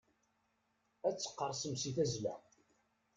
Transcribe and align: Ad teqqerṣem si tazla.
Ad 1.07 1.15
teqqerṣem 1.17 1.73
si 1.81 1.91
tazla. 1.95 2.35